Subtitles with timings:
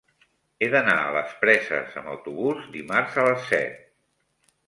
[0.61, 3.87] He d'anar a les Preses amb autobús dimarts a les set.